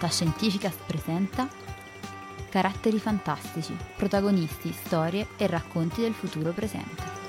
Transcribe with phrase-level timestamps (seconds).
[0.00, 1.46] Fantascientificas presenta
[2.48, 7.19] Caratteri fantastici, protagonisti, storie e racconti del futuro presente.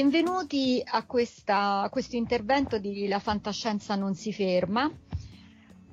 [0.00, 4.88] Benvenuti a, questa, a, questo intervento di La fantascienza non si ferma.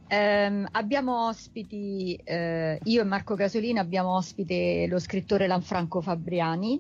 [0.08, 6.80] Eh, abbiamo ospiti, eh, io e Marco Gasolina abbiamo ospite lo scrittore Lanfranco Fabriani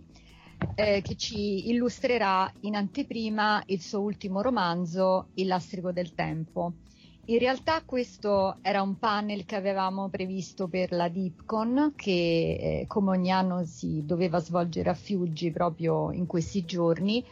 [0.76, 6.74] eh, che ci illustrerà in anteprima il suo ultimo romanzo, Il lastrico del tempo.
[7.28, 12.12] In realtà questo era un panel che avevamo previsto per la DeepCon che
[12.82, 17.26] eh, come ogni anno si doveva svolgere a Fiuggi proprio in questi giorni.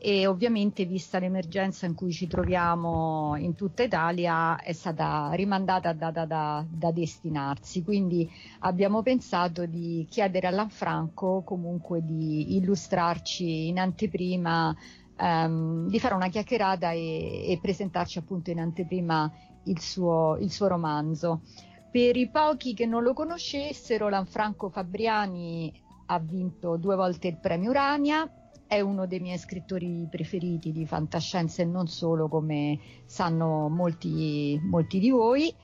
[0.00, 6.10] E ovviamente vista l'emergenza in cui ci troviamo in tutta Italia è stata rimandata da,
[6.10, 7.82] da, da, da destinarsi.
[7.82, 14.76] Quindi abbiamo pensato di chiedere a Lanfranco comunque di illustrarci in anteprima
[15.18, 19.30] um, di fare una chiacchierata e, e, presentarci appunto in anteprima
[19.64, 21.42] il suo, il suo romanzo.
[21.90, 25.72] Per i pochi che non lo conoscessero, Lanfranco Fabriani
[26.06, 28.30] ha vinto due volte il premio Urania,
[28.66, 34.98] è uno dei miei scrittori preferiti di fantascienza e non solo, come sanno molti, molti
[34.98, 35.54] di voi.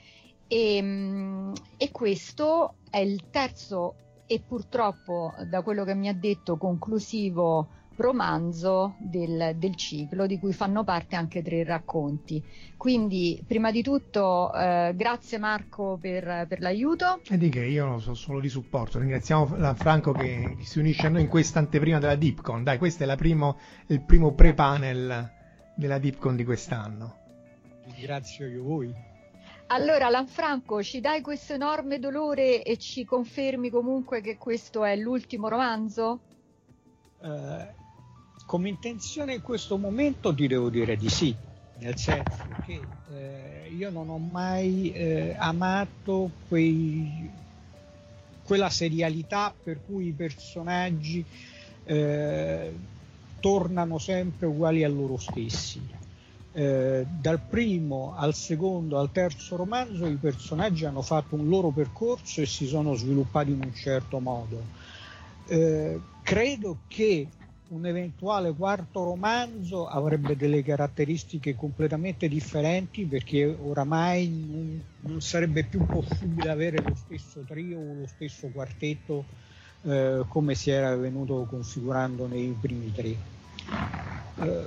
[0.46, 3.96] E, mm, e, questo è il terzo
[4.26, 10.52] e purtroppo, da quello che mi ha detto, conclusivo romanzo del, del, ciclo di cui
[10.52, 12.42] fanno parte anche tre racconti.
[12.76, 17.20] Quindi, prima di tutto, eh, grazie Marco per, per, l'aiuto.
[17.28, 18.98] E di che io sono solo di supporto.
[18.98, 22.62] Ringraziamo Franco che si unisce a noi in questa anteprima della Deepcon.
[22.62, 25.30] Dai, questo è primo, il primo pre-panel
[25.74, 27.16] della Deepcon di quest'anno.
[27.86, 29.12] Ringrazio io voi.
[29.68, 35.48] Allora, Lanfranco, ci dai questo enorme dolore e ci confermi comunque che questo è l'ultimo
[35.48, 36.20] romanzo?
[37.18, 37.66] Uh,
[38.54, 41.34] come intenzione in questo momento ti devo dire di sì,
[41.80, 47.28] nel senso che eh, io non ho mai eh, amato quei,
[48.44, 51.24] quella serialità per cui i personaggi
[51.82, 52.72] eh,
[53.40, 55.80] tornano sempre uguali a loro stessi.
[56.52, 62.40] Eh, dal primo al secondo al terzo romanzo i personaggi hanno fatto un loro percorso
[62.40, 64.62] e si sono sviluppati in un certo modo.
[65.48, 67.26] Eh, credo che
[67.68, 75.84] un eventuale quarto romanzo avrebbe delle caratteristiche completamente differenti perché oramai non, non sarebbe più
[75.86, 79.24] possibile avere lo stesso trio o lo stesso quartetto
[79.82, 83.16] eh, come si era venuto configurando nei primi tre.
[84.40, 84.66] Eh,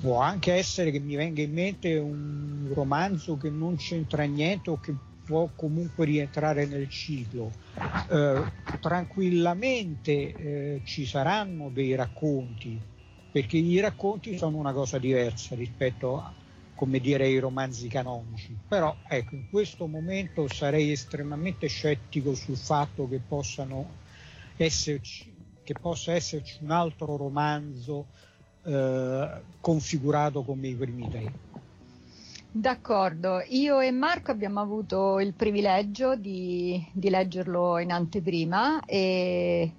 [0.00, 4.78] può anche essere che mi venga in mente un romanzo che non c'entra niente o
[4.80, 4.94] che
[5.28, 7.52] può comunque rientrare nel ciclo.
[8.10, 8.42] Eh,
[8.80, 12.80] tranquillamente eh, ci saranno dei racconti,
[13.30, 16.34] perché i racconti sono una cosa diversa rispetto a,
[16.74, 18.56] come dire, ai romanzi canonici.
[18.66, 23.20] Però ecco, in questo momento sarei estremamente scettico sul fatto che
[24.56, 25.30] esserci,
[25.62, 28.06] che possa esserci un altro romanzo
[28.64, 31.47] eh, configurato come i primi tre.
[32.50, 39.70] D'accordo, io e Marco abbiamo avuto il privilegio di, di leggerlo in anteprima e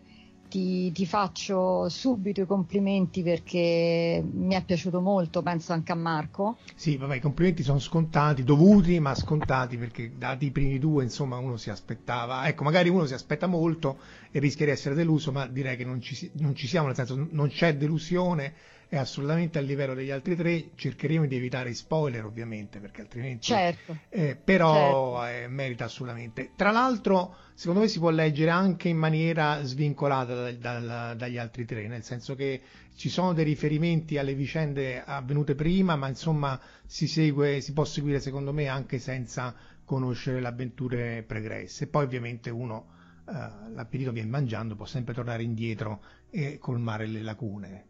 [0.48, 6.57] ti, ti, faccio subito i complimenti perché mi è piaciuto molto, penso anche a Marco.
[6.75, 11.38] Sì, vabbè, i complimenti sono scontati, dovuti ma scontati perché dati i primi due, insomma,
[11.38, 14.00] uno si aspettava, ecco, magari uno si aspetta molto
[14.31, 17.27] e rischia di essere deluso, ma direi che non ci, non ci siamo, nel senso
[17.31, 18.54] non c'è delusione
[18.89, 23.45] è assolutamente a livello degli altri tre, cercheremo di evitare spoiler ovviamente perché altrimenti...
[23.45, 23.95] Certo.
[24.09, 25.44] Eh, però certo.
[25.44, 26.53] Eh, merita assolutamente.
[26.56, 31.65] Tra l'altro secondo me si può leggere anche in maniera svincolata da, da, dagli altri
[31.65, 32.62] tre, nel senso che
[32.95, 38.19] ci sono dei riferimenti alle vicende avvenute prima, ma insomma si, segue, si può seguire
[38.19, 39.53] secondo me anche senza
[39.86, 41.86] conoscere le avventure pregresse.
[41.86, 42.88] Poi ovviamente uno
[43.27, 43.31] eh,
[43.71, 46.01] l'appetito viene mangiando, può sempre tornare indietro
[46.31, 47.88] e colmare le lacune.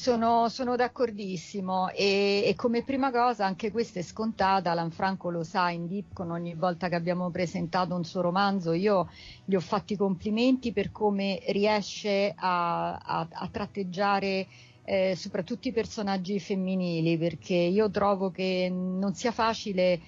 [0.00, 5.68] Sono, sono d'accordissimo e, e, come prima cosa anche questa è scontata, Lanfranco lo sa
[5.68, 9.10] in Dipcon ogni volta che abbiamo presentato un suo romanzo io
[9.44, 14.46] gli ho fatti complimenti per come riesce a, a, a tratteggiare
[14.84, 20.00] eh, soprattutto i personaggi femminili perché io trovo che non sia facile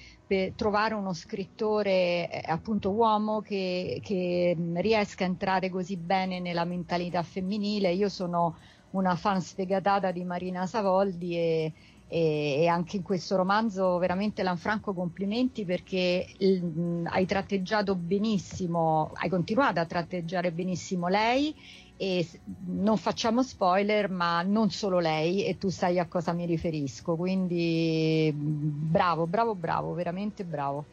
[0.56, 7.22] trovare uno scrittore eh, appunto uomo che, che riesca a entrare così bene nella mentalità
[7.22, 7.92] femminile.
[7.92, 8.56] Io sono
[8.92, 11.72] una fan sfegatata di Marina Savoldi e,
[12.06, 19.80] e, anche in questo romanzo veramente Lanfranco complimenti perché il, hai tratteggiato benissimo, hai continuato
[19.80, 21.54] a tratteggiare benissimo lei
[21.96, 22.28] e
[22.66, 28.32] non facciamo spoiler, ma non solo lei e tu sai a cosa mi riferisco, quindi
[28.34, 30.88] bravo, bravo, bravo, veramente bravo.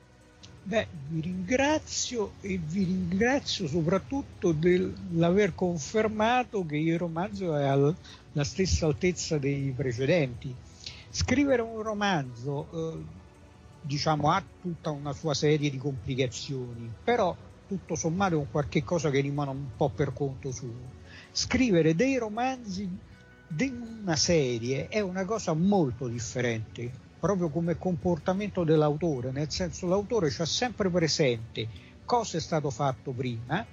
[0.62, 7.96] Beh, vi ringrazio e vi ringrazio soprattutto dell'aver confermato che il romanzo è alla
[8.44, 10.54] stessa altezza dei precedenti.
[11.10, 13.04] Scrivere un romanzo, eh,
[13.82, 17.36] diciamo, ha tutta una sua serie di complicazioni, però
[17.68, 20.98] tutto sommato è un qualche cosa che rimane un po' per conto suo.
[21.32, 22.88] Scrivere dei romanzi
[23.48, 30.34] di una serie è una cosa molto differente proprio come comportamento dell'autore, nel senso l'autore
[30.38, 31.68] ha sempre presente
[32.10, 33.64] cosa è stato fatto prima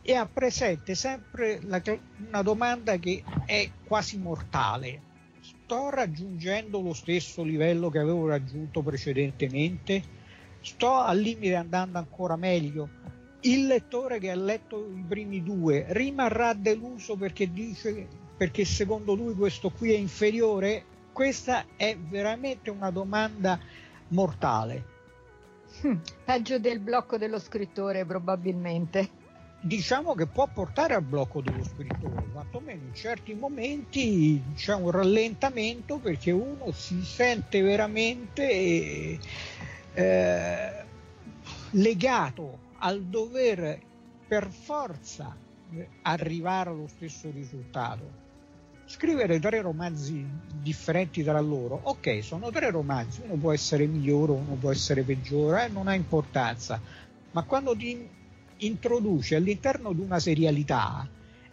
[0.00, 1.82] e ha presente sempre la,
[2.26, 5.02] una domanda che è quasi mortale.
[5.40, 10.02] Sto raggiungendo lo stesso livello che avevo raggiunto precedentemente?
[10.62, 12.88] Sto al limite andando ancora meglio?
[13.40, 18.08] Il lettore che ha letto i primi due rimarrà deluso perché dice
[18.38, 20.84] perché secondo lui questo qui è inferiore?
[21.20, 23.60] Questa è veramente una domanda
[24.08, 24.84] mortale.
[25.82, 29.10] Hm, peggio del blocco dello scrittore probabilmente.
[29.60, 35.98] Diciamo che può portare al blocco dello scrittore, quantomeno in certi momenti c'è un rallentamento
[35.98, 39.18] perché uno si sente veramente
[39.92, 40.84] eh,
[41.72, 43.78] legato al dover
[44.26, 45.36] per forza
[46.00, 48.19] arrivare allo stesso risultato
[48.90, 50.26] scrivere tre romanzi
[50.60, 55.66] differenti tra loro, ok, sono tre romanzi, uno può essere migliore, uno può essere peggiore,
[55.66, 56.80] eh, non ha importanza,
[57.30, 58.08] ma quando ti
[58.56, 61.08] introduci all'interno di una serialità,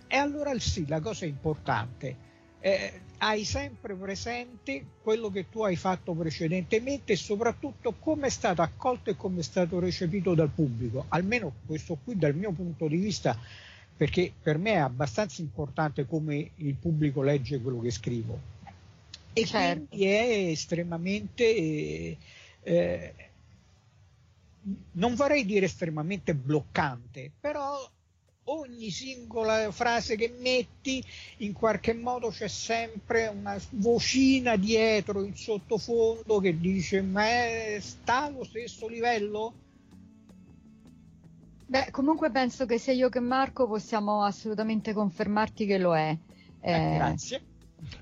[0.07, 2.15] e allora sì, la cosa importante,
[2.59, 8.63] eh, hai sempre presente quello che tu hai fatto precedentemente e soprattutto come è stato
[8.63, 12.97] accolto e come è stato recepito dal pubblico, almeno questo qui dal mio punto di
[12.97, 13.37] vista,
[13.97, 18.39] perché per me è abbastanza importante come il pubblico legge quello che scrivo.
[19.33, 19.85] E certo.
[19.87, 22.17] quindi è estremamente,
[22.61, 23.13] eh,
[24.91, 27.89] non vorrei dire estremamente bloccante, però
[28.49, 31.03] ogni singola frase che metti
[31.37, 37.25] in qualche modo c'è sempre una vocina dietro in sottofondo che dice ma
[37.79, 39.65] sta allo stesso livello?
[41.69, 46.17] Beh, comunque penso che sia io che Marco possiamo assolutamente confermarti che lo è.
[46.61, 47.41] Eh, eh, grazie.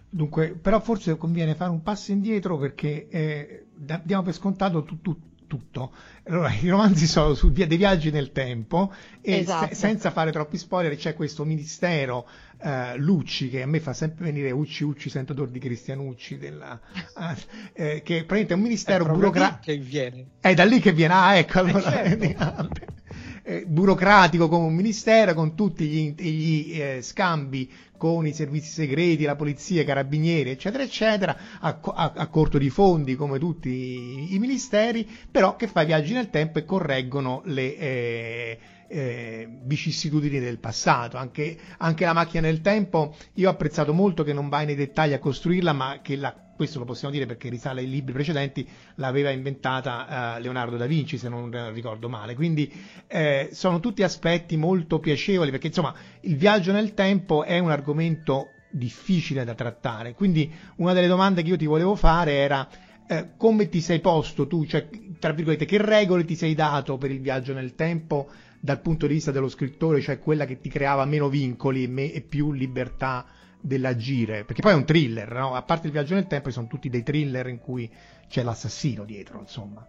[0.08, 3.66] Dunque, però forse conviene fare un passo indietro perché eh,
[4.04, 5.92] diamo per scontato tu, tu, tutto.
[6.28, 9.68] Allora, i romanzi sono su via dei viaggi nel tempo e esatto.
[9.68, 12.28] se, senza fare troppi spoiler c'è questo ministero
[12.62, 16.80] uh, Lucci che a me fa sempre venire Ucci Ucci sento odore di Cristianucci della,
[17.16, 17.22] uh,
[17.74, 21.36] eh, che praticamente è un ministero burocratico che viene è da lì che viene ah
[21.36, 23.04] ecco allora eh, certo.
[23.48, 29.24] Eh, burocratico come un ministero con tutti gli, gli eh, scambi con i servizi segreti,
[29.24, 34.34] la polizia, i carabinieri, eccetera, eccetera, a, a, a corto di fondi come tutti i,
[34.34, 40.58] i, ministeri, però che fa viaggi nel tempo e correggono le eh, eh, vicissitudini del
[40.58, 41.18] passato.
[41.18, 45.14] Anche, anche la macchina del tempo, io ho apprezzato molto che non vai nei dettagli
[45.14, 49.30] a costruirla, ma che la questo lo possiamo dire perché risale ai libri precedenti, l'aveva
[49.30, 52.36] inventata uh, Leonardo da Vinci, se non ricordo male.
[52.36, 52.72] Quindi
[53.08, 58.52] eh, sono tutti aspetti molto piacevoli perché insomma il viaggio nel tempo è un argomento
[58.72, 60.14] difficile da trattare.
[60.14, 62.68] Quindi una delle domande che io ti volevo fare era
[63.08, 64.88] eh, come ti sei posto tu, cioè
[65.20, 69.14] tra virgolette, che regole ti sei dato per il viaggio nel tempo dal punto di
[69.14, 73.26] vista dello scrittore, cioè quella che ti creava meno vincoli e, me- e più libertà
[73.66, 75.56] dell'agire, perché poi è un thriller, no?
[75.56, 77.92] a parte il viaggio nel tempo, sono tutti dei thriller in cui
[78.28, 79.86] c'è l'assassino dietro, insomma.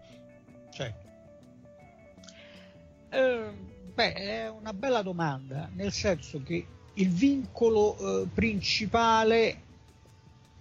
[0.71, 1.05] Certo.
[3.09, 3.51] Eh,
[3.93, 9.61] beh, è una bella domanda, nel senso che il vincolo eh, principale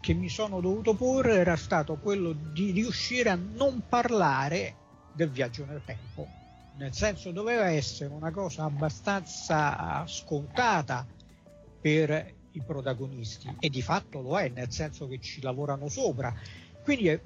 [0.01, 4.75] che mi sono dovuto porre era stato quello di riuscire a non parlare
[5.13, 6.29] del viaggio nel tempo,
[6.77, 11.07] nel senso doveva essere una cosa abbastanza scontata
[11.81, 16.35] per i protagonisti e di fatto lo è, nel senso che ci lavorano sopra.
[16.83, 17.21] Quindi è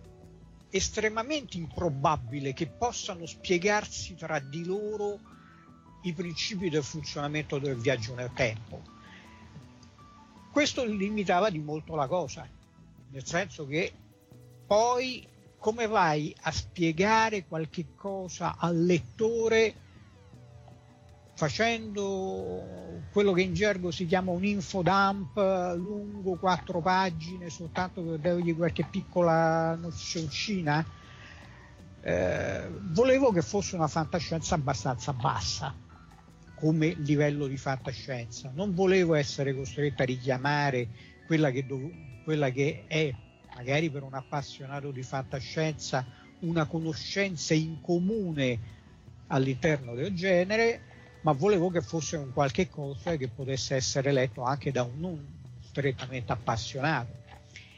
[0.70, 5.18] estremamente improbabile che possano spiegarsi tra di loro
[6.02, 8.82] i principi del funzionamento del viaggio nel tempo.
[10.50, 12.48] Questo limitava di molto la cosa,
[13.10, 13.92] nel senso che
[14.66, 15.26] poi
[15.58, 19.88] come vai a spiegare qualche cosa al lettore
[21.40, 25.34] facendo quello che in gergo si chiama un infodump
[25.76, 30.84] lungo quattro pagine soltanto per dargli qualche piccola nozioncina
[32.02, 35.74] eh, volevo che fosse una fantascienza abbastanza bassa
[36.56, 38.50] come livello di fantascienza.
[38.54, 40.88] Non volevo essere costretto a richiamare
[41.24, 43.10] quella che, dov- quella che è
[43.54, 46.04] magari per un appassionato di fantascienza
[46.40, 48.58] una conoscenza in comune
[49.28, 50.89] all'interno del genere
[51.22, 55.38] ma volevo che fosse un qualche cosa che potesse essere letto anche da un non
[55.60, 57.28] strettamente appassionato.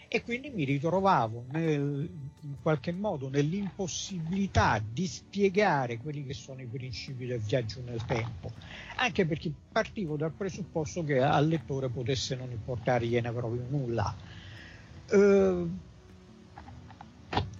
[0.08, 2.06] E quindi mi ritrovavo nel,
[2.42, 8.52] in qualche modo nell'impossibilità di spiegare quelli che sono i principi del viaggio nel tempo,
[8.96, 14.14] anche perché partivo dal presupposto che al lettore potesse non importargliene proprio nulla.
[15.08, 15.66] Eh,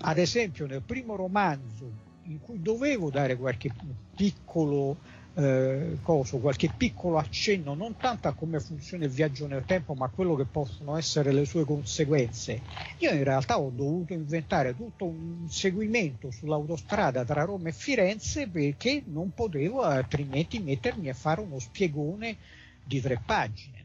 [0.05, 1.91] ad esempio nel primo romanzo
[2.25, 3.73] in cui dovevo dare qualche
[4.15, 4.99] piccolo
[5.35, 10.07] eh, coso, qualche piccolo accenno non tanto a come funziona il viaggio nel tempo, ma
[10.07, 12.61] a quello che possono essere le sue conseguenze.
[12.99, 19.03] Io in realtà ho dovuto inventare tutto un seguimento sull'autostrada tra Roma e Firenze perché
[19.07, 22.37] non potevo altrimenti mettermi a fare uno spiegone
[22.85, 23.82] di tre pagine.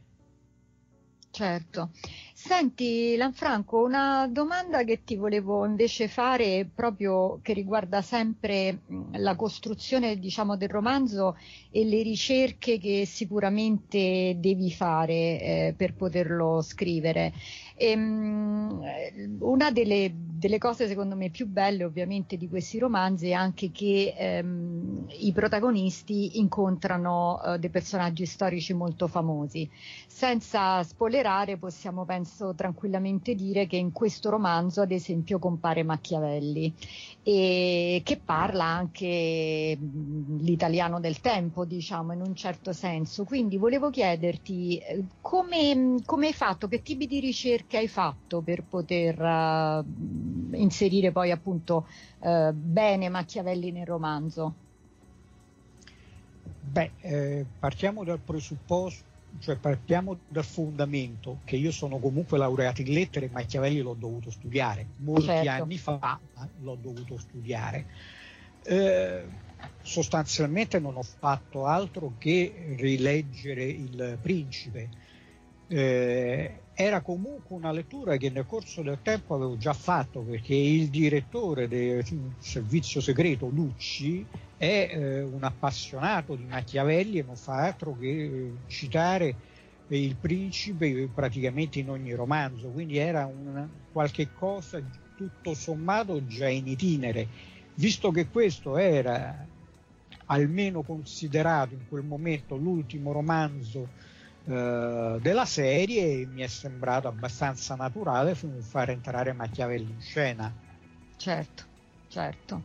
[1.37, 1.91] Certo.
[2.33, 10.17] Senti, Lanfranco, una domanda che ti volevo invece fare proprio che riguarda sempre la costruzione,
[10.17, 11.37] diciamo, del romanzo
[11.69, 17.33] e le ricerche che sicuramente devi fare eh, per poterlo scrivere.
[17.77, 23.31] E, ehm, una delle delle cose secondo me più belle ovviamente di questi romanzi è
[23.33, 29.67] anche che ehm, i protagonisti incontrano eh, dei personaggi storici molto famosi.
[30.07, 36.71] Senza spoilerare possiamo penso tranquillamente dire che in questo romanzo ad esempio compare Machiavelli
[37.23, 43.23] e che parla anche l'italiano del tempo diciamo in un certo senso.
[43.23, 47.19] Quindi volevo chiederti eh, come, come hai fatto, che tipi di
[47.67, 51.87] ricerche hai fatto per poter uh, inserire poi appunto
[52.19, 54.53] uh, bene Machiavelli nel romanzo?
[56.69, 59.03] Beh, eh, partiamo dal presupposto,
[59.39, 64.31] cioè partiamo dal fondamento che io sono comunque laureato in lettere e Machiavelli l'ho dovuto
[64.31, 65.63] studiare, molti certo.
[65.63, 66.19] anni fa
[66.61, 67.85] l'ho dovuto studiare.
[68.63, 69.23] Eh,
[69.81, 74.89] sostanzialmente non ho fatto altro che rileggere il principe.
[75.67, 80.89] Eh, era comunque una lettura che nel corso del tempo avevo già fatto perché il
[80.89, 82.05] direttore del
[82.37, 84.23] servizio segreto Lucci
[84.55, 89.35] è eh, un appassionato di Machiavelli e non fa altro che eh, citare
[89.87, 94.79] il principe praticamente in ogni romanzo, quindi era un, qualche cosa
[95.15, 97.27] tutto sommato già in itinere.
[97.73, 99.47] Visto che questo era
[100.25, 103.87] almeno considerato in quel momento l'ultimo romanzo
[104.47, 110.53] eh, della serie mi è sembrato abbastanza naturale far entrare Machiavelli in scena.
[111.17, 111.63] Certo,
[112.07, 112.63] certo.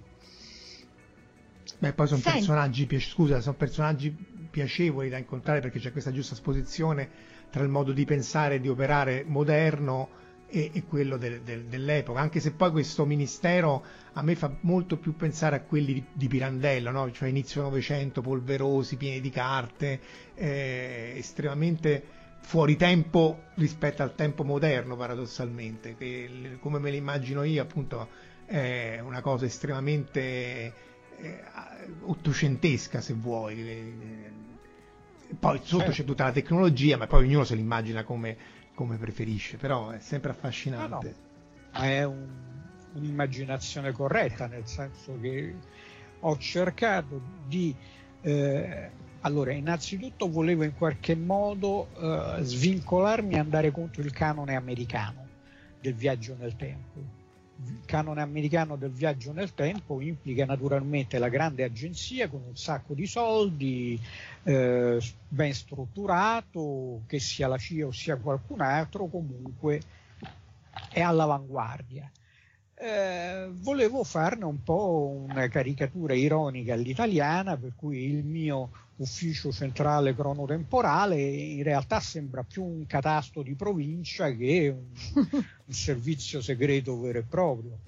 [1.79, 2.39] Beh, poi sono Senti.
[2.39, 4.17] personaggi, scusa, sono personaggi
[4.51, 7.11] piacevoli da incontrare perché c'è questa giusta esposizione
[7.51, 10.11] tra il modo di pensare e di operare moderno
[10.53, 13.83] e, e quello del, del, dell'epoca, anche se poi questo ministero
[14.13, 17.11] a me fa molto più pensare a quelli di, di Pirandello, no?
[17.11, 20.01] cioè inizio Novecento, polverosi, pieni di carte,
[20.35, 28.09] eh, estremamente fuori tempo rispetto al tempo moderno paradossalmente, che come me l'immagino io appunto
[28.45, 30.75] è una cosa estremamente
[31.17, 31.43] eh,
[32.03, 34.41] ottocentesca se vuoi.
[35.39, 35.93] Poi sotto certo.
[35.93, 40.31] c'è tutta la tecnologia, ma poi ognuno se l'immagina come come preferisce, però è sempre
[40.31, 41.15] affascinante.
[41.73, 41.85] No, no.
[41.85, 42.29] È un,
[42.95, 45.55] un'immaginazione corretta, nel senso che
[46.21, 47.75] ho cercato di...
[48.21, 55.27] Eh, allora, innanzitutto volevo in qualche modo eh, svincolarmi e andare contro il canone americano
[55.81, 57.22] del viaggio nel tempo
[57.85, 63.07] canone americano del viaggio nel tempo implica naturalmente la grande agenzia con un sacco di
[63.07, 64.01] soldi,
[64.45, 69.81] eh, ben strutturato, che sia la CIA o sia qualcun altro, comunque
[70.91, 72.11] è all'avanguardia.
[72.85, 80.17] Eh, volevo farne un po' una caricatura ironica all'italiana, per cui il mio ufficio centrale
[80.17, 84.91] cronotemporale in realtà sembra più un catasto di provincia che un,
[85.65, 87.79] un servizio segreto vero e proprio.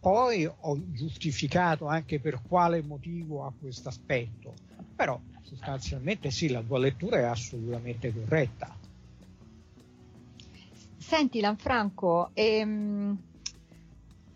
[0.00, 4.54] Poi ho giustificato anche per quale motivo ha questo aspetto,
[4.96, 8.76] però sostanzialmente sì, la tua lettura è assolutamente corretta.
[10.98, 13.30] Senti Lanfranco, ehm,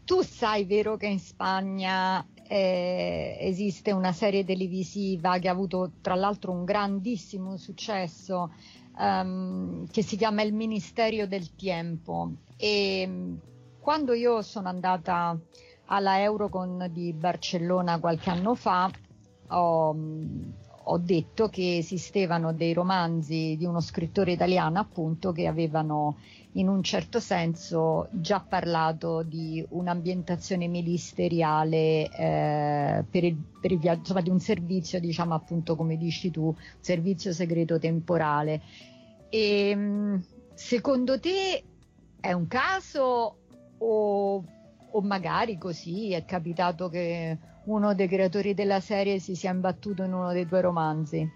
[0.06, 6.14] tu sai vero che in Spagna eh, esiste una serie televisiva che ha avuto tra
[6.14, 8.52] l'altro un grandissimo successo
[8.98, 12.30] um, che si chiama Il Ministerio del Tempo.
[12.56, 13.36] E
[13.80, 15.36] quando io sono andata
[15.86, 18.88] alla Eurocon di Barcellona qualche anno fa
[19.48, 19.96] ho,
[20.88, 26.18] ho detto che esistevano dei romanzi di uno scrittore italiano appunto che avevano
[26.52, 34.00] in un certo senso già parlato di un'ambientazione ministeriale eh, per, il, per il viaggio,
[34.00, 38.62] insomma di un servizio, diciamo appunto come dici tu, servizio segreto temporale.
[39.28, 41.62] E, ehm, secondo te
[42.20, 43.36] è un caso
[43.76, 44.44] o,
[44.90, 47.36] o magari così è capitato che
[47.66, 51.28] uno dei creatori della serie si sia imbattuto in uno dei tuoi romanzi?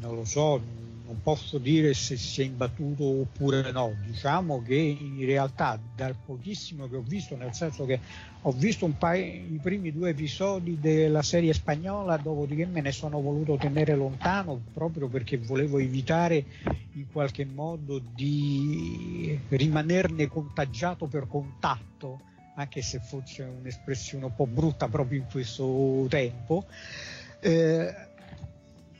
[0.00, 0.60] Non lo so,
[1.06, 6.88] non posso dire se si è imbattuto oppure no, diciamo che in realtà dal pochissimo
[6.88, 8.00] che ho visto, nel senso che
[8.42, 13.94] ho visto i primi due episodi della serie spagnola, dopodiché me ne sono voluto tenere
[13.94, 16.44] lontano proprio perché volevo evitare
[16.92, 22.20] in qualche modo di rimanerne contagiato per contatto,
[22.54, 26.66] anche se fosse un'espressione un po' brutta proprio in questo tempo.
[27.40, 27.92] Eh,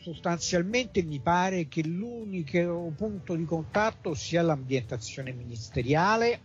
[0.01, 6.41] sostanzialmente mi pare che l'unico punto di contatto sia l'ambientazione ministeriale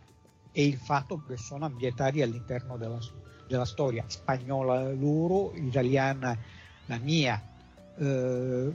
[0.52, 3.00] e il fatto che sono ambientati all'interno della,
[3.48, 6.38] della storia spagnola loro, italiana
[6.86, 7.42] la mia.
[7.98, 8.72] Eh,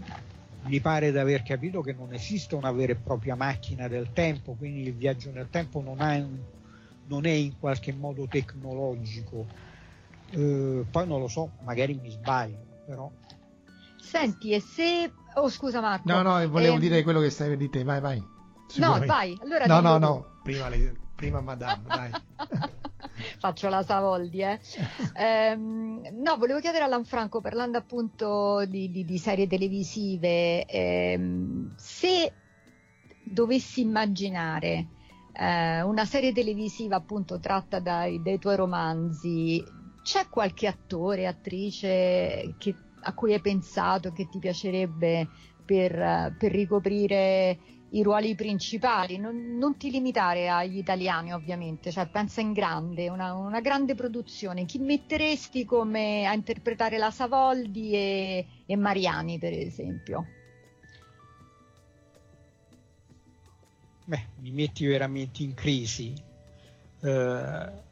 [0.66, 4.54] mi pare di aver capito che non esiste una vera e propria macchina del tempo,
[4.54, 6.38] quindi il viaggio nel tempo non ha un,
[7.06, 9.46] non è in qualche modo tecnologico.
[10.30, 13.10] Eh, poi non lo so, magari mi sbaglio, però.
[14.00, 15.12] Senti, e se...
[15.34, 16.10] Oh, scusa Marco.
[16.10, 16.80] No, no, volevo ehm...
[16.80, 18.22] dire quello che stai per dire te, vai, vai.
[18.76, 19.66] No, vai, allora...
[19.66, 20.94] No, no, no, prima, le...
[21.14, 22.10] prima Madame, dai.
[23.38, 24.58] Faccio la Savoldi, eh.
[25.14, 32.32] ehm, no, volevo chiedere a Lanfranco, parlando appunto di, di, di serie televisive, ehm, se
[33.22, 34.86] dovessi immaginare
[35.36, 39.64] eh, una serie televisiva appunto tratta dai, dai tuoi romanzi,
[40.02, 45.28] c'è qualche attore, attrice che, a cui hai pensato che ti piacerebbe
[45.64, 47.58] per, per ricoprire
[47.90, 49.18] i ruoli principali?
[49.18, 54.66] Non, non, ti limitare agli italiani ovviamente, cioè pensa in grande, una, una grande produzione.
[54.66, 60.26] Chi metteresti come a interpretare la Savoldi e, e Mariani per esempio?
[64.06, 66.14] Beh, mi metti veramente in crisi.
[67.00, 67.82] Eh,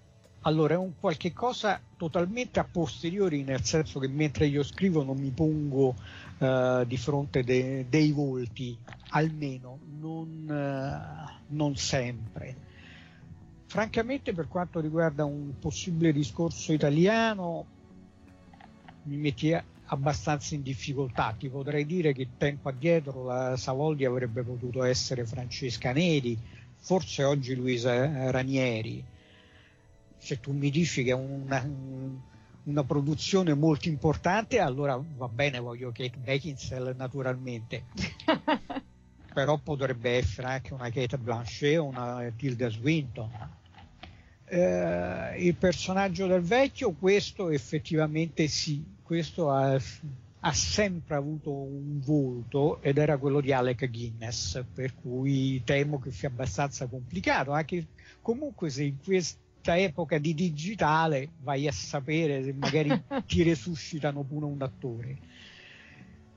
[0.40, 5.16] allora, è un qualche cosa totalmente a posteriori, nel senso che mentre io scrivo non
[5.18, 5.94] mi pongo
[6.38, 8.77] eh, di fronte de- dei volti,
[9.11, 12.57] almeno non, eh, non sempre.
[13.66, 17.66] Francamente, per quanto riguarda un possibile discorso italiano,
[19.03, 19.57] mi metti
[19.92, 21.35] abbastanza in difficoltà.
[21.38, 26.37] Ti potrei dire che tempo addietro la Savoldi avrebbe potuto essere Francesca Neri,
[26.78, 29.05] forse oggi Luisa Ranieri.
[30.16, 31.68] Se tu mi dici che è una,
[32.64, 37.85] una produzione molto importante, allora va bene, voglio Kate Beckinsale naturalmente.
[39.33, 43.31] Però potrebbe essere anche una Kate Blanchet o una Tilda Swinton.
[44.55, 49.81] Eh, il personaggio del vecchio, questo effettivamente sì, questo ha,
[50.41, 56.11] ha, sempre avuto un volto ed era quello di Alec Guinness, per cui temo che
[56.11, 57.87] sia abbastanza complicato, anche
[58.21, 62.91] comunque se in questa epoca di digitale vai a sapere se magari
[63.25, 65.19] ti resuscitano pure un attore.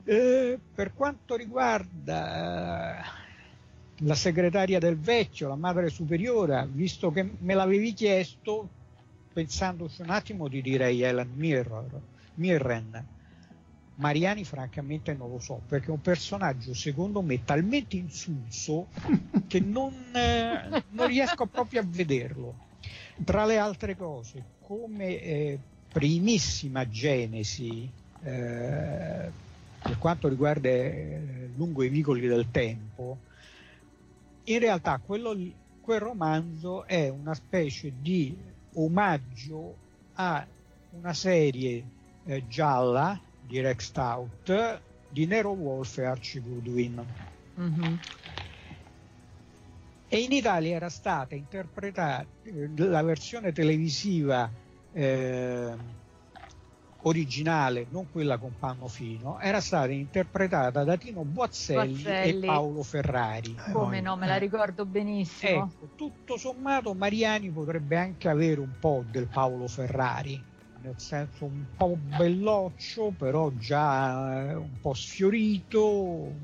[0.06, 3.25] Eh, per quanto riguarda eh,
[4.00, 8.70] la segretaria del vecchio, la madre superiore, visto che me l'avevi chiesto,
[9.32, 12.02] pensandoci un attimo ti direi Ellen Mirror
[12.36, 13.14] Mirren.
[13.98, 18.88] Mariani francamente non lo so, perché è un personaggio secondo me talmente insulso
[19.48, 22.64] che non, eh, non riesco proprio a vederlo.
[23.24, 27.90] Tra le altre cose, come eh, primissima genesi
[28.22, 29.32] eh,
[29.82, 33.20] per quanto riguarda eh, lungo i vicoli del tempo,
[34.46, 35.36] in realtà quello,
[35.82, 38.36] quel romanzo è una specie di
[38.74, 39.76] omaggio
[40.16, 40.46] a
[40.92, 41.84] una serie
[42.26, 47.06] eh, gialla di Rex Stout di Nero Wolf e Archie Goodwin.
[47.60, 47.96] Mm-hmm.
[50.08, 54.50] E in Italia era stata interpretata eh, la versione televisiva
[54.92, 55.74] eh,
[57.06, 62.44] originale, non quella con panno fino, era stata interpretata da Tino Boazzelli, Boazzelli.
[62.44, 63.56] e Paolo Ferrari.
[63.72, 65.72] Come no, me la ricordo benissimo.
[65.72, 70.44] Ecco, tutto sommato Mariani potrebbe anche avere un po' del Paolo Ferrari
[70.78, 76.36] nel senso un po' belloccio, però già eh, un po' sfiorito,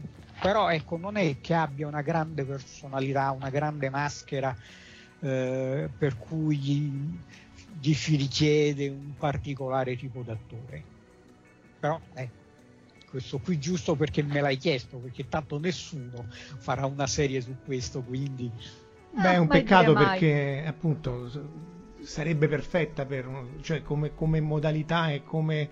[0.42, 4.56] però ecco non è che abbia una grande personalità, una grande maschera
[5.20, 7.22] eh, per cui
[7.94, 10.84] si richiede un particolare tipo d'attore.
[11.80, 12.40] Però ecco,
[13.10, 18.02] questo qui giusto perché me l'hai chiesto, perché tanto nessuno farà una serie su questo,
[18.02, 18.52] quindi...
[19.14, 21.30] Beh, è un peccato perché appunto
[22.02, 23.30] sarebbe perfetta per,
[23.62, 25.70] cioè come, come modalità e come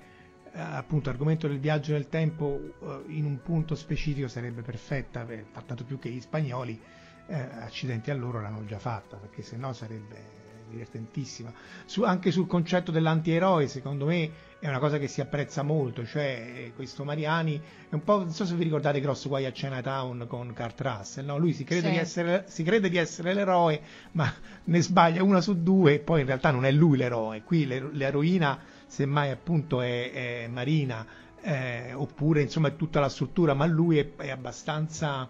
[0.52, 5.45] eh, appunto argomento del viaggio nel tempo eh, in un punto specifico sarebbe perfetta, per,
[5.65, 6.80] tanto più che gli spagnoli
[7.28, 10.38] eh, accidenti a loro l'hanno già fatta, perché se no sarebbe
[10.70, 11.52] divertentissima.
[11.86, 16.72] Su, anche sul concetto dell'antieroe, secondo me è una cosa che si apprezza molto, cioè
[16.76, 20.54] questo Mariani è un po', non so se vi ricordate Gross Guai a Chinatown con
[20.54, 21.38] Kurt Russell, no?
[21.38, 21.92] lui si crede, sì.
[21.92, 24.32] di essere, si crede, di essere, l'eroe, ma
[24.66, 28.60] ne sbaglia una su due e poi in realtà non è lui l'eroe, qui l'eroina
[28.86, 30.12] semmai appunto è,
[30.44, 31.06] è Marina,
[31.42, 35.30] eh, oppure insomma è tutta la struttura, ma lui è, è abbastanza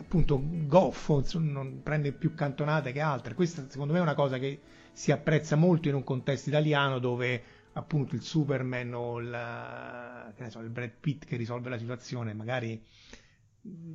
[0.00, 3.34] appunto goffo, non prende più cantonate che altre.
[3.34, 4.60] Questa secondo me è una cosa che
[4.92, 10.70] si apprezza molto in un contesto italiano dove appunto il Superman o il, so, il
[10.70, 12.82] Brad Pitt che risolve la situazione magari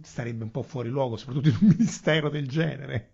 [0.01, 3.09] starebbe un po' fuori luogo, soprattutto in un ministero del genere.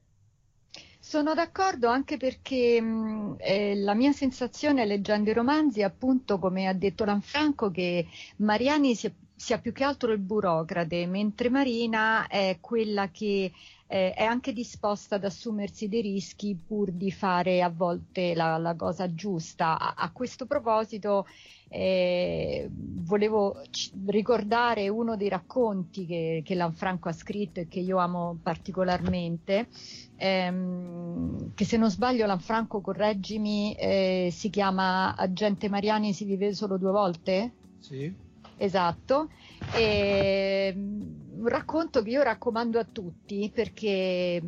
[1.00, 6.74] Sono d'accordo anche perché mh, eh, la mia sensazione leggendo i romanzi, appunto, come ha
[6.74, 13.10] detto Lanfranco, che Mariani sia, sia più che altro il burocrate, mentre Marina è quella
[13.10, 13.52] che
[13.88, 18.76] eh, è anche disposta ad assumersi dei rischi pur di fare a volte la, la
[18.76, 19.80] cosa giusta.
[19.80, 21.26] A, a questo proposito
[21.70, 27.98] eh, volevo c- ricordare uno dei racconti che, che Lanfranco ha scritto e che io
[27.98, 29.70] amo particolarmente,
[30.18, 36.78] ehm, che se non sbaglio Lanfranco, correggimi, eh, si chiama Agente Mariani si vive solo
[36.78, 37.56] due volte?
[37.80, 38.16] Sì.
[38.64, 39.30] Esatto,
[39.74, 44.40] e, un racconto che io raccomando a tutti perché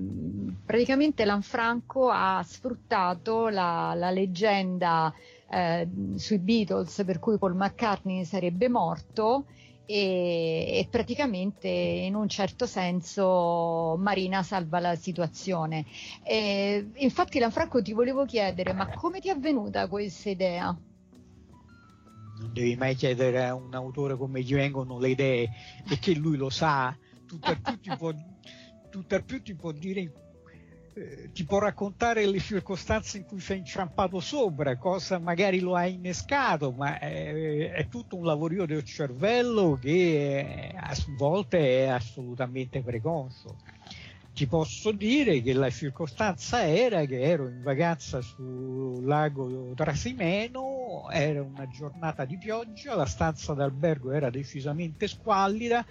[0.63, 5.12] praticamente Lanfranco ha sfruttato la, la leggenda
[5.49, 9.45] eh, sui Beatles per cui Paul McCartney sarebbe morto
[9.88, 15.86] e, e, praticamente in un certo senso Marina salva la situazione.
[16.23, 20.78] E, infatti Lanfranco ti volevo chiedere ma come ti è venuta questa idea?
[22.43, 25.49] Non devi mai chiedere a un autore come gli vengono le idee
[25.88, 27.79] perché lui lo sa, tutt'al più
[29.23, 30.12] più ti può dire
[30.95, 35.88] eh, ti può raccontare le circostanze in cui sei inciampato sopra, cosa magari lo ha
[35.88, 42.84] innescato, ma è, è tutto un lavorio del cervello che è, a volte è assolutamente
[42.84, 43.56] preconscio
[44.34, 51.43] ti posso dire che la circostanza era che ero in vacanza sul lago Trasimeno, era
[51.43, 55.86] una giornata di pioggia, la stanza d'albergo era decisamente squallida,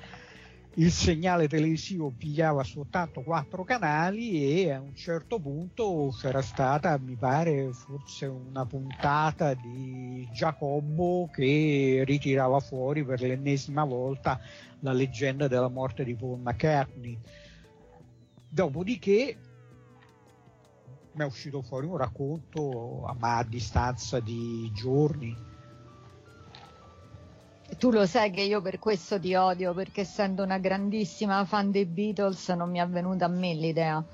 [0.77, 7.15] il segnale televisivo pigliava soltanto quattro canali e a un certo punto c'era stata, mi
[7.15, 14.41] pare, forse una puntata di Giacobbo che ritirava fuori per l'ennesima volta
[14.81, 17.17] la leggenda della morte di Paul McCartney
[18.55, 19.38] Dopodiché
[21.12, 25.35] mi è uscito fuori un racconto ma a distanza di giorni.
[27.79, 31.87] Tu lo sai che io per questo ti odio, perché essendo una grandissima fan dei
[31.87, 34.05] Beatles non mi è venuta a me l'idea.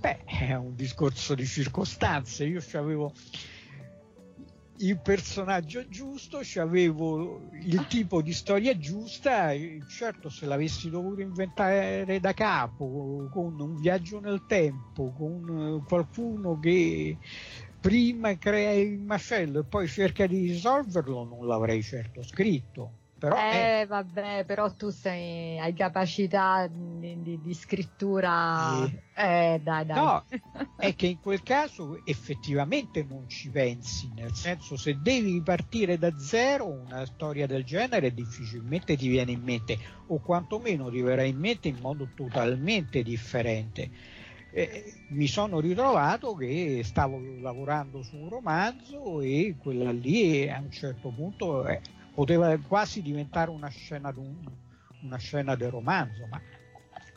[0.00, 2.44] Beh, è un discorso di circostanze.
[2.44, 3.12] Io avevo
[4.82, 9.50] il personaggio giusto, avevo il tipo di storia giusta,
[9.86, 17.18] certo se l'avessi dovuto inventare da capo, con un viaggio nel tempo, con qualcuno che
[17.78, 22.99] prima crea il macello e poi cerca di risolverlo, non l'avrei certo scritto.
[23.20, 23.86] Però eh, è...
[23.86, 28.82] vabbè, però tu sei, hai capacità di, di, di scrittura.
[29.14, 29.54] Eh.
[29.54, 29.96] eh, dai, dai.
[29.96, 30.24] No,
[30.78, 36.16] è che in quel caso effettivamente non ci pensi, nel senso se devi partire da
[36.16, 41.36] zero una storia del genere difficilmente ti viene in mente o quantomeno ti verrà in
[41.36, 43.90] mente in modo totalmente differente.
[44.52, 50.70] Eh, mi sono ritrovato che stavo lavorando su un romanzo e quella lì a un
[50.70, 51.80] certo punto eh,
[52.14, 54.14] poteva quasi diventare una scena,
[55.02, 56.40] una scena del romanzo, ma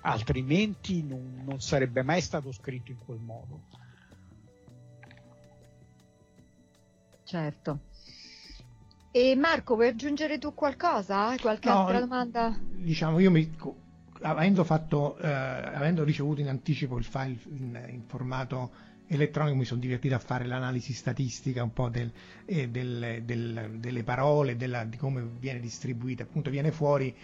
[0.02, 3.62] altrimenti non, non sarebbe mai stato scritto in quel modo.
[7.24, 7.80] Certo.
[9.12, 11.36] E Marco, vuoi aggiungere tu qualcosa?
[11.40, 12.58] Qualche no, altra domanda?
[12.60, 13.56] Diciamo, io mi,
[14.22, 18.72] avendo, fatto, eh, avendo ricevuto in anticipo il file in, in formato
[19.08, 22.12] elettronico mi sono divertito a fare l'analisi statistica un po' del,
[22.46, 27.16] eh, del, del, delle parole, della, di come viene distribuita, appunto viene fuori,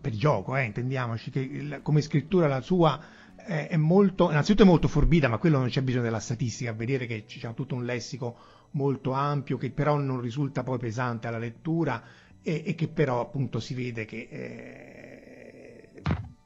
[0.00, 3.00] per gioco, eh, intendiamoci, che il, come scrittura la sua
[3.46, 7.06] eh, è molto, innanzitutto è molto forbita, ma quello non c'è bisogno della statistica, vedere
[7.06, 8.36] che c'è tutto un lessico
[8.72, 12.02] molto ampio che però non risulta poi pesante alla lettura
[12.42, 16.02] e, e che però appunto si vede che eh,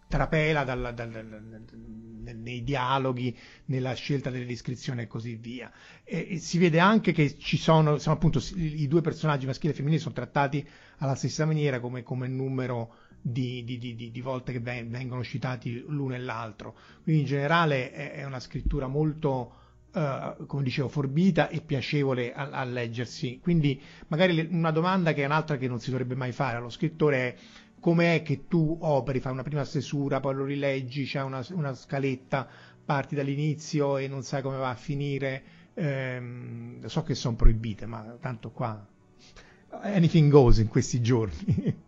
[0.09, 1.65] trapela dal, dal, dal,
[2.33, 5.71] nei dialoghi, nella scelta delle descrizioni e così via.
[6.05, 9.77] E, e si vede anche che ci sono, sono appunto i due personaggi maschili e
[9.77, 10.67] femminili sono trattati
[10.99, 16.15] alla stessa maniera come, come numero di, di, di, di, volte che vengono citati l'uno
[16.15, 16.77] e l'altro.
[17.03, 19.53] Quindi in generale è, è una scrittura molto,
[19.93, 23.39] uh, come dicevo, forbita e piacevole a, a, leggersi.
[23.43, 27.17] Quindi magari una domanda che è un'altra che non si dovrebbe mai fare allo scrittore
[27.17, 27.35] è
[27.81, 32.49] com'è che tu operi, fai una prima stesura, poi lo rileggi, c'è una, una scaletta,
[32.85, 35.43] parti dall'inizio e non sai come va a finire.
[35.75, 38.87] Ehm, so che sono proibite, ma tanto qua
[39.71, 41.75] anything goes in questi giorni.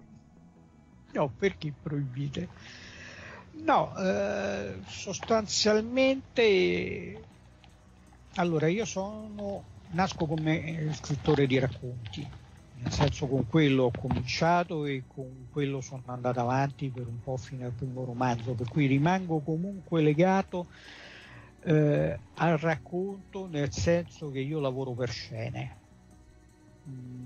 [1.12, 2.48] no, perché proibite?
[3.64, 7.24] No, eh, sostanzialmente
[8.36, 12.26] allora io sono nasco come scrittore di racconti
[12.82, 17.36] nel senso con quello ho cominciato e con quello sono andato avanti per un po'
[17.36, 20.66] fino al primo romanzo, per cui rimango comunque legato
[21.60, 25.76] eh, al racconto nel senso che io lavoro per scene.
[26.88, 27.21] Mm,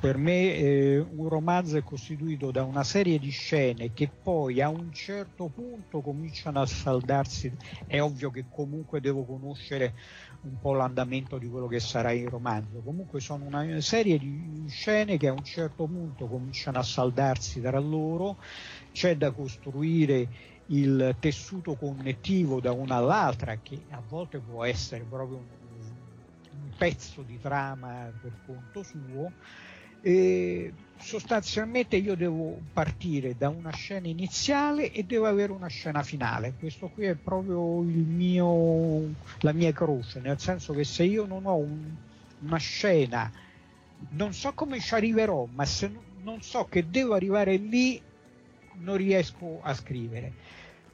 [0.00, 4.70] per me eh, un romanzo è costituito da una serie di scene che poi a
[4.70, 7.52] un certo punto cominciano a saldarsi.
[7.86, 9.94] È ovvio che comunque devo conoscere
[10.42, 12.80] un po' l'andamento di quello che sarà il romanzo.
[12.80, 17.78] Comunque sono una serie di scene che a un certo punto cominciano a saldarsi tra
[17.78, 18.38] loro,
[18.92, 20.28] c'è da costruire
[20.68, 25.44] il tessuto connettivo da una all'altra che a volte può essere proprio
[26.52, 29.34] un pezzo di trama per conto suo.
[30.02, 36.54] E sostanzialmente io devo partire da una scena iniziale e devo avere una scena finale.
[36.58, 41.56] Questo qui è proprio mio, la mia croce, nel senso che se io non ho
[41.56, 41.94] un,
[42.40, 43.30] una scena,
[44.10, 45.90] non so come ci arriverò, ma se
[46.22, 48.00] non so che devo arrivare lì,
[48.78, 50.32] non riesco a scrivere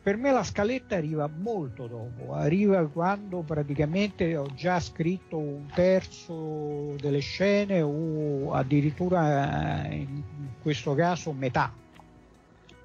[0.06, 6.94] per me la scaletta arriva molto dopo, arriva quando praticamente ho già scritto un terzo
[6.96, 10.22] delle scene o addirittura eh, in
[10.62, 11.74] questo caso metà.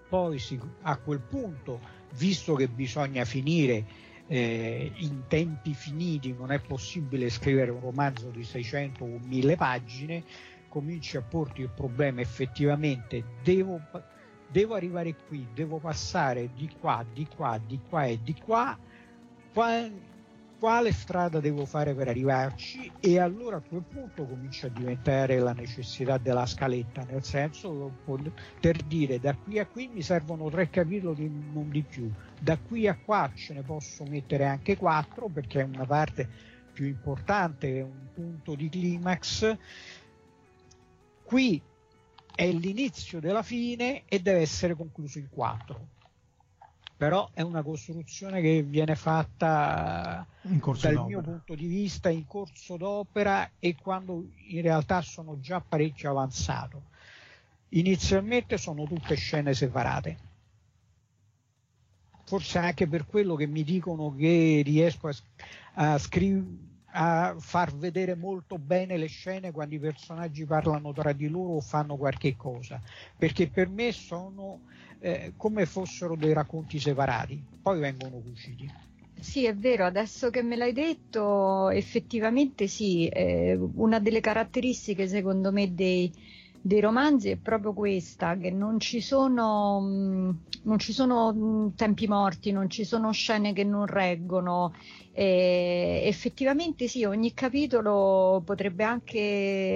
[0.09, 0.41] Poi
[0.81, 1.79] a quel punto,
[2.15, 3.85] visto che bisogna finire
[4.25, 10.23] eh, in tempi finiti, non è possibile scrivere un romanzo di 600 o 1000 pagine,
[10.67, 13.79] cominci a porti il problema effettivamente devo
[14.51, 18.77] devo arrivare qui, devo passare di qua, di qua, di qua e di qua,
[19.53, 19.91] qual,
[20.59, 22.91] quale strada devo fare per arrivarci?
[22.99, 27.91] E allora a quel punto comincia a diventare la necessità della scaletta, nel senso
[28.59, 32.87] per dire da qui a qui mi servono tre capitoli, non di più, da qui
[32.87, 36.29] a qua ce ne posso mettere anche quattro perché è una parte
[36.73, 39.57] più importante, è un punto di climax.
[41.23, 41.61] Qui
[42.41, 45.89] è l'inizio della fine e deve essere concluso in quattro.
[46.97, 51.05] Però è una costruzione che viene fatta dal d'opera.
[51.05, 56.85] mio punto di vista in corso d'opera e quando in realtà sono già parecchio avanzato.
[57.69, 60.17] Inizialmente sono tutte scene separate.
[62.25, 65.13] Forse anche per quello che mi dicono che riesco a,
[65.93, 71.27] a scrivere a far vedere molto bene le scene quando i personaggi parlano tra di
[71.29, 72.81] loro o fanno qualche cosa,
[73.17, 74.61] perché per me sono
[74.99, 78.69] eh, come fossero dei racconti separati, poi vengono cuciti.
[79.13, 85.51] Sì, è vero, adesso che me l'hai detto, effettivamente sì, eh, una delle caratteristiche secondo
[85.51, 86.11] me dei,
[86.61, 90.29] dei romanzi è proprio questa, che non ci sono, mm,
[90.63, 94.73] non ci sono mm, tempi morti, non ci sono scene che non reggono,
[95.11, 99.19] e effettivamente sì, ogni capitolo potrebbe anche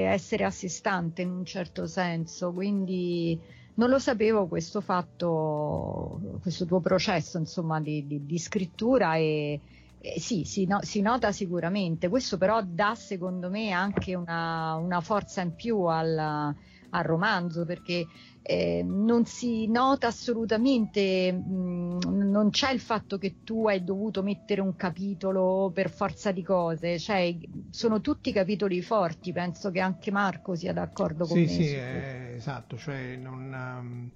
[0.05, 3.39] essere a sé stante in un certo senso, quindi
[3.75, 9.59] non lo sapevo questo fatto, questo tuo processo insomma di, di, di scrittura e,
[9.99, 15.01] e sì, si, no, si, nota sicuramente, questo però dà secondo me anche una, una
[15.01, 16.55] forza in più al,
[16.95, 18.07] al romanzo perché
[18.41, 21.97] eh, non si nota assolutamente, mh,
[22.29, 26.99] non c'è il fatto che tu hai dovuto mettere un capitolo per forza di cose,
[26.99, 27.35] cioè
[27.71, 31.47] sono tutti capitoli forti, penso che anche Marco sia d'accordo con sì, me.
[31.47, 34.11] Sì, eh, esatto, cioè non, um,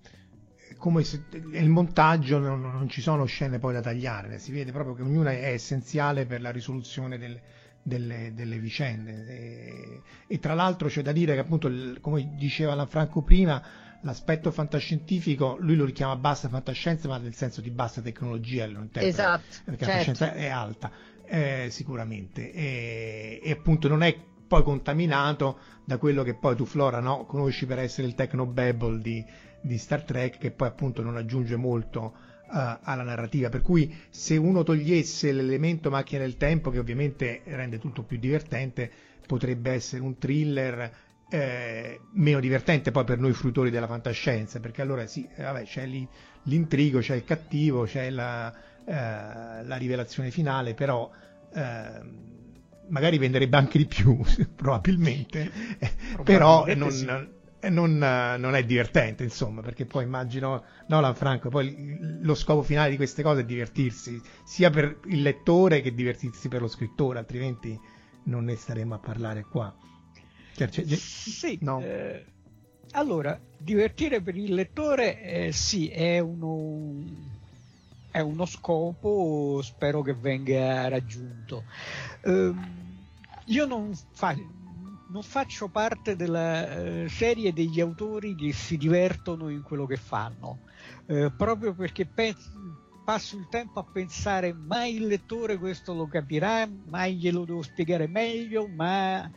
[0.78, 4.94] come se, il montaggio non, non, ci sono scene poi da tagliare, si vede proprio
[4.94, 7.40] che ognuna è essenziale per la risoluzione del,
[7.82, 9.26] delle, delle, vicende.
[9.28, 13.62] E, e, tra l'altro c'è da dire che appunto, come diceva Lanfranco prima,
[14.02, 19.44] l'aspetto fantascientifico lui lo richiama bassa fantascienza ma nel senso di bassa tecnologia lo esatto,
[19.66, 19.86] perché certo.
[19.86, 20.92] la fantascienza è alta
[21.26, 27.00] eh, sicuramente e, e, appunto non è poi contaminato da quello che poi tu Flora
[27.00, 27.26] no?
[27.26, 29.24] conosci per essere il technobabble di,
[29.62, 32.14] di Star Trek che poi appunto non aggiunge molto
[32.50, 38.04] alla narrativa per cui se uno togliesse l'elemento macchina del tempo che ovviamente rende tutto
[38.04, 38.90] più divertente
[39.28, 40.92] potrebbe essere un thriller
[41.30, 45.86] eh, meno divertente poi per noi fruitori della fantascienza, perché allora sì, eh, vabbè, c'è
[45.86, 46.08] lì
[46.44, 51.10] l'intrigo, c'è il cattivo, c'è la, eh, la rivelazione finale, però
[51.54, 52.02] eh,
[52.88, 54.20] magari venderebbe anche di più,
[54.56, 55.52] probabilmente,
[56.24, 57.06] però non, sì.
[57.68, 62.96] Non, non, è divertente, insomma, perché poi immagino, no Lanfranco, poi lo scopo finale di
[62.96, 67.78] queste cose è divertirsi, sia per il lettore che divertirsi per lo scrittore, altrimenti
[68.24, 69.76] non ne staremo a parlare qua.
[70.56, 71.82] Cioè, sì, no.
[71.82, 72.26] eh,
[72.92, 77.04] allora, divertire per il lettore eh, sì, è uno,
[78.10, 81.64] è uno, scopo, spero che venga raggiunto.
[82.22, 82.54] Eh,
[83.46, 84.36] io non, fa,
[85.10, 90.60] non, faccio parte della eh, serie degli autori che si divertono in quello che fanno,
[91.08, 92.50] eh, proprio perché penso,
[93.04, 98.08] passo il tempo a pensare mai il lettore questo lo capirà, mai glielo devo spiegare
[98.08, 99.30] meglio, ma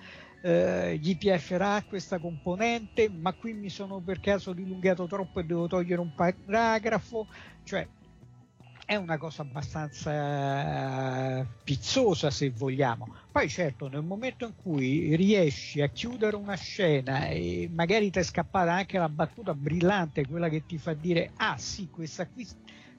[0.43, 5.69] eh, gli piacerà questa componente, ma qui mi sono per caso dilungato troppo e devo
[5.69, 7.29] togliere un paragrafo,
[7.65, 7.87] cioè
[8.93, 13.09] è una cosa abbastanza pizzosa se vogliamo.
[13.31, 18.23] Poi certo nel momento in cui riesci a chiudere una scena e magari ti è
[18.23, 22.47] scappata anche la battuta brillante, quella che ti fa dire ah sì questa qui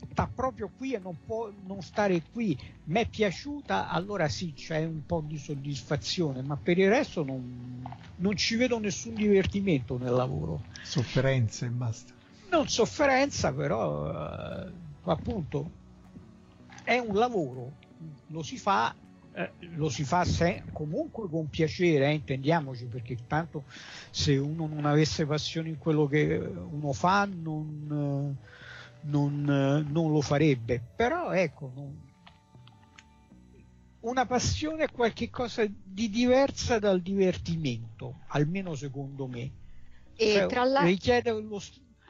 [0.09, 4.83] sta proprio qui e non può non stare qui, mi è piaciuta, allora sì c'è
[4.83, 7.83] un po' di soddisfazione, ma per il resto non,
[8.15, 10.63] non ci vedo nessun divertimento nel lavoro.
[10.81, 12.13] Sofferenza e basta.
[12.49, 14.71] Non sofferenza, però eh,
[15.03, 15.81] appunto
[16.83, 17.71] è un lavoro,
[18.27, 18.95] lo si fa
[19.35, 23.63] eh, lo si fa se, comunque con piacere, eh, intendiamoci, perché tanto
[24.11, 28.37] se uno non avesse passione in quello che uno fa non,
[29.01, 30.79] non, non lo farebbe.
[30.95, 31.99] Però ecco, non,
[34.01, 39.49] una passione è qualcosa di diversa dal divertimento, almeno secondo me.
[40.15, 41.59] E cioè, richiede, lo,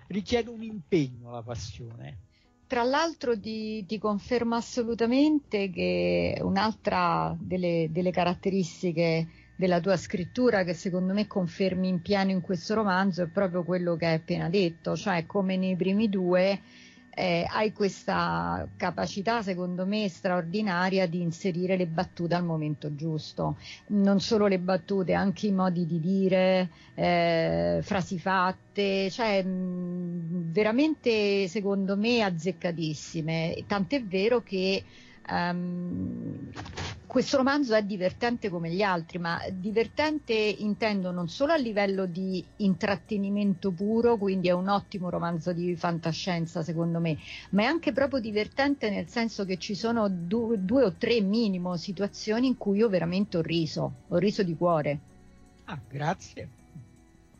[0.08, 2.32] richiede un impegno la passione
[2.68, 10.74] tra l'altro ti, ti, confermo assolutamente che un'altra delle, delle, caratteristiche della tua scrittura che
[10.74, 14.96] secondo me confermi in pieno in questo romanzo è proprio quello che hai appena detto,
[14.96, 16.62] cioè come nei primi due
[17.16, 23.58] eh, hai questa capacità, secondo me, straordinaria di inserire le battute al momento giusto.
[23.88, 31.48] Non solo le battute, anche i modi di dire, eh, frasi fatte, cioè mh, veramente,
[31.48, 33.64] secondo me, azzeccatissime.
[33.68, 34.84] Tant'è vero che
[35.30, 36.52] Um,
[37.08, 42.44] questo romanzo è divertente come gli altri, ma divertente intendo non solo a livello di
[42.58, 47.18] intrattenimento puro, quindi è un ottimo romanzo di fantascienza secondo me,
[47.52, 51.78] ma è anche proprio divertente nel senso che ci sono due, due o tre minimo
[51.78, 55.00] situazioni in cui io veramente ho riso, ho riso di cuore.
[55.66, 56.50] Ah, grazie.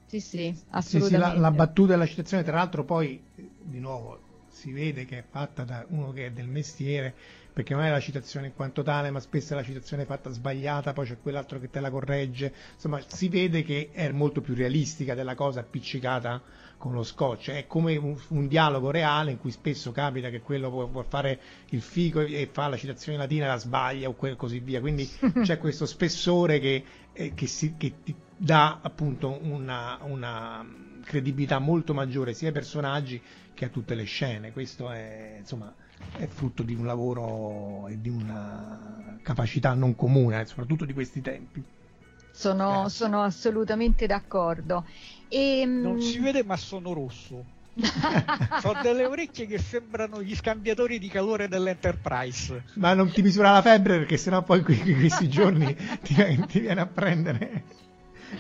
[0.06, 1.02] Sì, sì, assolutamente.
[1.02, 4.20] Sì, sì, la, la battuta e la citazione, tra l'altro poi, di nuovo,
[4.50, 7.16] si vede che è fatta da uno che è del mestiere
[7.54, 10.92] perché non è la citazione in quanto tale, ma spesso è la citazione fatta sbagliata,
[10.92, 15.14] poi c'è quell'altro che te la corregge, insomma si vede che è molto più realistica
[15.14, 16.42] della cosa appiccicata
[16.78, 20.70] con lo scotch, è come un, un dialogo reale in cui spesso capita che quello
[20.70, 21.40] può, può, fare
[21.70, 25.08] il figo e fa la citazione latina e la sbaglia o que- così via, quindi
[25.44, 26.84] c'è questo spessore che,
[27.14, 30.66] eh, che, si, che ti dà appunto una, una
[31.06, 33.22] credibilità molto maggiore sia ai personaggi
[33.54, 35.74] che a tutte le scene, questo è insomma
[36.18, 41.22] è frutto di un lavoro e di una capacità non comune, eh, soprattutto di questi
[41.22, 41.64] tempi.
[42.32, 44.86] Sono, sono assolutamente d'accordo.
[45.28, 47.46] E, ehm, non si vede ma sono rosso.
[48.64, 52.64] Ho delle orecchie che sembrano gli scambiatori di calore dell'Enterprise.
[52.76, 56.16] Ma non ti misura la febbre perché sennò poi qui, questi giorni ti,
[56.48, 57.64] ti viene a prendere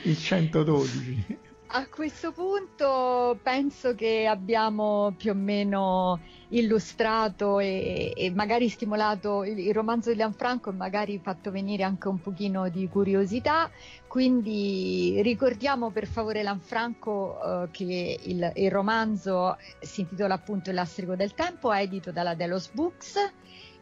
[0.04, 1.52] il 112.
[1.76, 6.20] A questo punto penso che abbiamo più o meno
[6.50, 12.10] illustrato e, e magari stimolato il, il, romanzo di Lanfranco e magari fatto venire anche
[12.10, 13.72] un pochino di curiosità.
[14.06, 21.16] Quindi ricordiamo per favore Lanfranco uh, che il, il, romanzo si intitola appunto Il lastrico
[21.16, 23.16] del tempo, è edito dalla Delos Books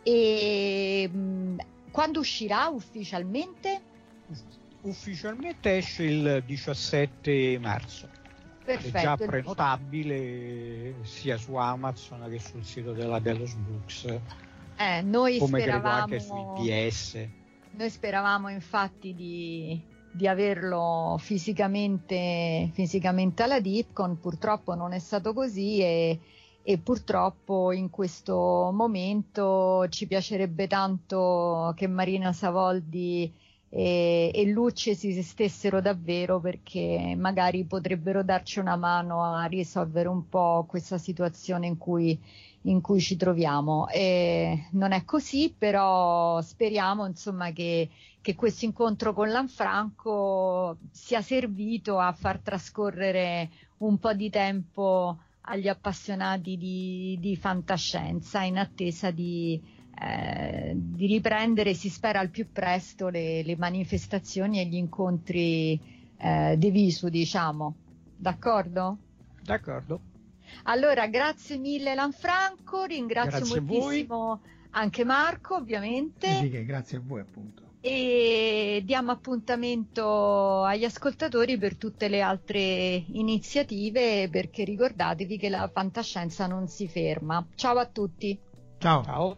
[0.01, 1.59] e mh, mm,
[1.91, 3.70] quando uscirà ufficialmente?
[4.81, 8.07] Ufficialmente esce il 17 marzo.
[8.63, 8.97] Perfetto.
[8.97, 14.05] È già prenotabile sia su Amazon che sul sito della Delos Books.
[14.77, 16.05] Eh, noi come speravamo...
[16.05, 17.27] credo anche su IPS.
[17.71, 25.79] Noi speravamo infatti di, di averlo fisicamente, fisicamente alla Dipcon, purtroppo non è stato così
[25.79, 26.19] e,
[26.61, 33.33] e, purtroppo in questo momento ci piacerebbe tanto che Marina Savoldi
[33.73, 40.27] e, e Luce si stessero davvero perché magari potrebbero darci una mano a risolvere un
[40.27, 42.19] po' questa situazione in cui,
[42.63, 43.87] in cui ci troviamo.
[43.87, 51.97] E non è così, però speriamo insomma che, che questo incontro con Lanfranco sia servito
[51.97, 59.79] a far trascorrere un po' di tempo agli appassionati di, di fantascienza in attesa di
[60.01, 65.79] eh, di riprendere, si spera al più presto, le, le manifestazioni e gli incontri
[66.17, 67.75] eh, di visu, diciamo.
[68.15, 68.97] D'accordo?
[69.43, 70.01] D'accordo.
[70.63, 74.41] Allora, grazie mille Lanfranco, ringrazio grazie moltissimo
[74.71, 76.27] anche Marco, ovviamente.
[76.27, 77.69] Sì, sì, grazie a voi appunto.
[77.81, 82.59] E diamo appuntamento agli ascoltatori per tutte le altre
[83.07, 87.45] iniziative perché ricordatevi che la fantascienza non si ferma.
[87.55, 88.39] Ciao a tutti.
[88.77, 89.03] Ciao.
[89.03, 89.37] Ciao.